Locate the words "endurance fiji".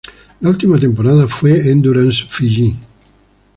1.71-2.75